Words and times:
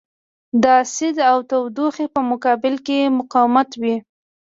د 0.63 0.65
اسید 0.81 1.15
او 1.31 1.37
تودوخې 1.49 2.05
په 2.13 2.21
مقابل 2.31 2.75
کې 2.85 2.97
مقاوم 3.17 3.55
وي. 3.81 3.95